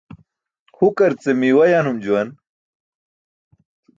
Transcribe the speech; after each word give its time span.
Hukar 0.77 1.13
ce 1.21 1.31
miiwa 1.39 1.65
yanum 1.71 1.97
juwan. 2.03 2.29